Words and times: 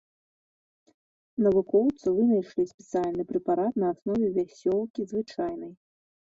Навукоўцы 1.47 2.07
вынайшлі 2.15 2.65
спецыяльны 2.71 3.23
прэпарат 3.33 3.73
на 3.83 3.93
аснове 3.95 4.27
вясёлкі 4.39 5.01
звычайнай. 5.13 5.71